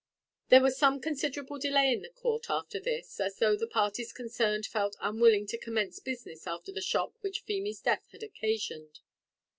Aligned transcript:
There 0.49 0.63
was 0.63 0.79
some 0.79 0.99
considerable 0.99 1.59
delay 1.59 1.91
in 1.93 2.01
the 2.01 2.09
court 2.09 2.49
after 2.49 2.79
this, 2.79 3.19
as 3.19 3.37
though 3.37 3.51
all 3.51 3.57
the 3.59 3.67
parties 3.67 4.11
concerned 4.11 4.65
felt 4.65 4.95
unwilling 4.99 5.45
to 5.49 5.59
commence 5.59 5.99
business 5.99 6.47
after 6.47 6.71
the 6.71 6.81
shock 6.81 7.13
which 7.21 7.41
Feemy's 7.41 7.81
death 7.81 8.07
had 8.11 8.23
occasioned. 8.23 9.01